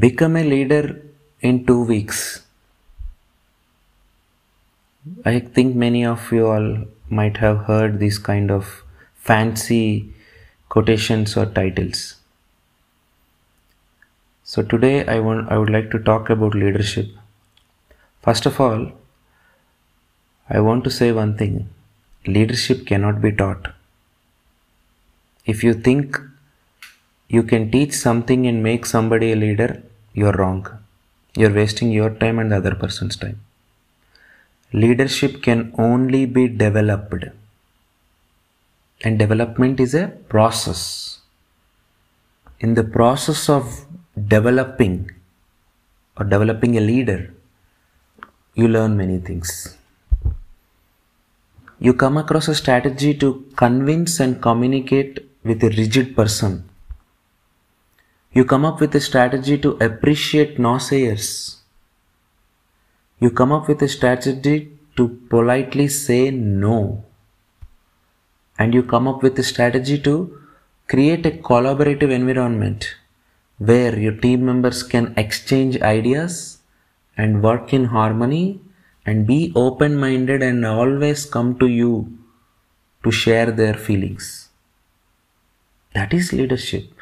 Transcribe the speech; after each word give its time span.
Become 0.00 0.36
a 0.36 0.44
leader 0.44 1.02
in 1.40 1.66
two 1.66 1.82
weeks. 1.84 2.42
I 5.24 5.40
think 5.40 5.76
many 5.76 6.06
of 6.06 6.30
you 6.32 6.46
all 6.46 6.68
might 7.10 7.36
have 7.38 7.58
heard 7.64 7.98
these 7.98 8.18
kind 8.18 8.50
of 8.50 8.82
fancy 9.14 10.14
quotations 10.68 11.36
or 11.36 11.44
titles. 11.46 12.14
So 14.44 14.62
today 14.62 15.06
I 15.06 15.18
want 15.20 15.52
I 15.52 15.58
would 15.58 15.70
like 15.70 15.90
to 15.90 15.98
talk 15.98 16.30
about 16.30 16.54
leadership. 16.54 17.10
First 18.22 18.46
of 18.46 18.60
all, 18.60 18.92
I 20.48 20.60
want 20.60 20.84
to 20.84 20.90
say 20.90 21.12
one 21.12 21.36
thing. 21.36 21.68
Leadership 22.26 22.86
cannot 22.86 23.20
be 23.20 23.32
taught. 23.32 23.72
If 25.44 25.62
you 25.62 25.74
think 25.74 26.18
you 27.28 27.42
can 27.42 27.70
teach 27.70 27.92
something 27.92 28.46
and 28.46 28.62
make 28.62 28.86
somebody 28.86 29.32
a 29.32 29.36
leader, 29.36 29.82
you're 30.12 30.32
wrong. 30.32 30.66
You're 31.36 31.52
wasting 31.52 31.90
your 31.92 32.10
time 32.10 32.38
and 32.38 32.50
the 32.52 32.56
other 32.56 32.74
person's 32.74 33.16
time. 33.16 33.40
Leadership 34.72 35.42
can 35.42 35.72
only 35.78 36.26
be 36.26 36.48
developed. 36.48 37.24
And 39.02 39.18
development 39.18 39.80
is 39.80 39.94
a 39.94 40.08
process. 40.28 41.20
In 42.60 42.74
the 42.74 42.84
process 42.84 43.48
of 43.48 43.86
developing 44.28 45.10
or 46.16 46.24
developing 46.24 46.76
a 46.76 46.80
leader, 46.80 47.32
you 48.54 48.68
learn 48.68 48.96
many 48.96 49.18
things. 49.18 49.76
You 51.78 51.94
come 51.94 52.16
across 52.18 52.48
a 52.48 52.54
strategy 52.54 53.14
to 53.14 53.46
convince 53.56 54.20
and 54.20 54.42
communicate 54.42 55.26
with 55.42 55.64
a 55.64 55.70
rigid 55.70 56.14
person. 56.14 56.69
You 58.32 58.44
come 58.44 58.64
up 58.64 58.80
with 58.80 58.94
a 58.94 59.00
strategy 59.00 59.58
to 59.58 59.70
appreciate 59.84 60.56
naysayers. 60.56 61.56
You 63.18 63.30
come 63.32 63.50
up 63.50 63.66
with 63.66 63.82
a 63.82 63.88
strategy 63.88 64.70
to 64.96 65.08
politely 65.28 65.88
say 65.88 66.30
no. 66.30 67.04
And 68.56 68.72
you 68.72 68.84
come 68.84 69.08
up 69.08 69.24
with 69.24 69.36
a 69.40 69.42
strategy 69.42 69.98
to 70.02 70.38
create 70.86 71.26
a 71.26 71.32
collaborative 71.32 72.12
environment 72.12 72.94
where 73.58 73.98
your 73.98 74.12
team 74.12 74.46
members 74.46 74.84
can 74.84 75.12
exchange 75.16 75.80
ideas 75.82 76.58
and 77.16 77.42
work 77.42 77.74
in 77.74 77.86
harmony 77.86 78.60
and 79.04 79.26
be 79.26 79.52
open 79.56 79.96
minded 79.96 80.40
and 80.40 80.64
always 80.64 81.26
come 81.26 81.58
to 81.58 81.66
you 81.66 82.16
to 83.02 83.10
share 83.10 83.50
their 83.50 83.74
feelings. 83.74 84.50
That 85.94 86.14
is 86.14 86.32
leadership. 86.32 86.99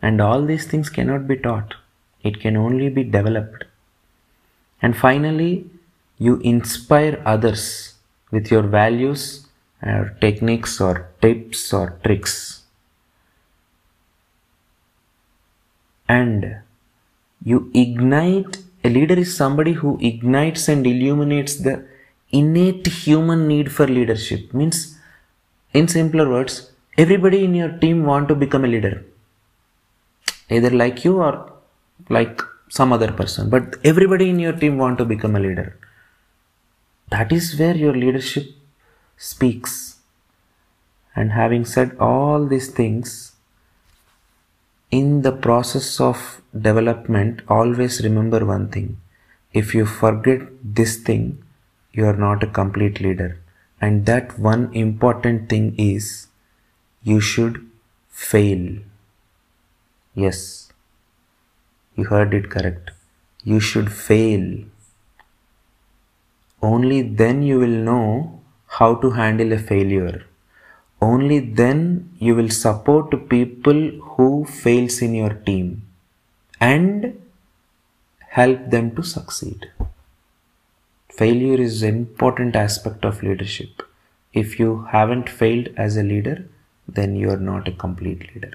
And 0.00 0.20
all 0.20 0.42
these 0.42 0.66
things 0.66 0.88
cannot 0.90 1.26
be 1.26 1.36
taught, 1.36 1.74
it 2.22 2.40
can 2.40 2.56
only 2.56 2.88
be 2.88 3.04
developed. 3.04 3.64
And 4.80 4.96
finally, 4.96 5.70
you 6.18 6.36
inspire 6.40 7.20
others 7.24 7.94
with 8.30 8.50
your 8.50 8.62
values 8.62 9.46
or 9.82 10.16
techniques 10.20 10.80
or 10.80 11.08
tips 11.20 11.72
or 11.72 11.98
tricks. 12.04 12.62
And 16.08 16.58
you 17.44 17.70
ignite, 17.74 18.58
a 18.84 18.88
leader 18.88 19.14
is 19.14 19.36
somebody 19.36 19.72
who 19.72 19.98
ignites 20.00 20.68
and 20.68 20.86
illuminates 20.86 21.56
the 21.56 21.86
innate 22.30 22.86
human 22.86 23.46
need 23.48 23.70
for 23.72 23.86
leadership. 23.86 24.54
Means, 24.54 24.98
in 25.72 25.88
simpler 25.88 26.28
words, 26.28 26.70
everybody 26.96 27.44
in 27.44 27.54
your 27.54 27.70
team 27.78 28.04
want 28.04 28.28
to 28.28 28.34
become 28.34 28.64
a 28.64 28.68
leader 28.68 29.04
either 30.50 30.70
like 30.70 31.04
you 31.04 31.20
or 31.20 31.52
like 32.08 32.40
some 32.68 32.92
other 32.92 33.12
person. 33.12 33.50
But 33.50 33.76
everybody 33.84 34.28
in 34.30 34.38
your 34.38 34.52
team 34.52 34.78
want 34.78 34.98
to 34.98 35.04
become 35.04 35.36
a 35.36 35.40
leader. 35.40 35.76
That 37.10 37.32
is 37.32 37.58
where 37.58 37.76
your 37.76 37.94
leadership 37.94 38.46
speaks. 39.16 39.96
And 41.16 41.32
having 41.32 41.64
said 41.64 41.96
all 41.98 42.46
these 42.46 42.70
things 42.70 43.32
in 44.90 45.22
the 45.22 45.32
process 45.32 46.00
of 46.00 46.40
development 46.68 47.42
always 47.48 48.02
remember 48.02 48.44
one 48.44 48.68
thing. 48.68 49.00
If 49.52 49.74
you 49.74 49.86
forget 49.86 50.40
this 50.62 50.96
thing 50.96 51.42
you 51.92 52.06
are 52.06 52.16
not 52.16 52.42
a 52.42 52.46
complete 52.46 53.00
leader. 53.00 53.40
And 53.80 54.06
that 54.06 54.38
one 54.38 54.72
important 54.74 55.48
thing 55.48 55.74
is 55.78 56.28
you 57.02 57.20
should 57.20 57.68
fail. 58.08 58.78
Yes, 60.18 60.70
you 61.96 62.04
heard 62.04 62.32
it 62.32 62.50
correct. 62.50 62.90
You 63.44 63.60
should 63.60 63.92
fail. 63.92 64.64
Only 66.62 67.02
then 67.02 67.42
you 67.42 67.58
will 67.58 67.78
know 67.88 68.40
how 68.66 68.94
to 68.96 69.10
handle 69.10 69.52
a 69.52 69.58
failure. 69.58 70.24
Only 71.02 71.40
then 71.40 72.10
you 72.18 72.36
will 72.36 72.48
support 72.50 73.28
people 73.28 73.90
who 74.14 74.44
fails 74.44 75.02
in 75.02 75.14
your 75.14 75.34
team 75.34 75.82
and 76.60 77.20
help 78.28 78.70
them 78.70 78.94
to 78.96 79.02
succeed. 79.02 79.70
Failure 81.10 81.60
is 81.60 81.82
an 81.82 81.96
important 81.96 82.56
aspect 82.56 83.04
of 83.04 83.22
leadership. 83.22 83.82
If 84.32 84.58
you 84.58 84.84
haven't 84.84 85.28
failed 85.28 85.68
as 85.76 85.98
a 85.98 86.02
leader, 86.02 86.48
then 86.88 87.14
you 87.14 87.28
are 87.28 87.36
not 87.36 87.68
a 87.68 87.72
complete 87.72 88.34
leader. 88.34 88.52